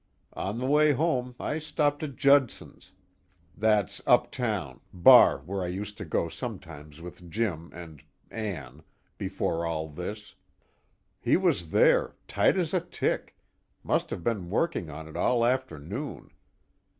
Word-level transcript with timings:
On 0.33 0.57
the 0.57 0.65
way 0.65 0.93
home 0.93 1.35
I 1.39 1.59
stopped 1.59 2.01
at 2.01 2.15
Judson's 2.15 2.93
that's 3.55 4.01
uptown, 4.07 4.79
bar 4.91 5.41
where 5.45 5.61
I 5.61 5.67
used 5.67 5.95
to 5.99 6.05
go 6.05 6.27
sometimes 6.27 7.01
with 7.01 7.29
Jim 7.29 7.69
and 7.71 8.03
Ann, 8.31 8.81
before 9.19 9.63
all 9.63 9.89
this. 9.89 10.33
He 11.19 11.37
was 11.37 11.69
there, 11.69 12.15
tight 12.27 12.57
as 12.57 12.73
a 12.73 12.79
tick, 12.79 13.35
must 13.83 14.09
have 14.09 14.23
been 14.23 14.49
working 14.49 14.89
on 14.89 15.07
it 15.07 15.15
all 15.15 15.45
afternoon. 15.45 16.31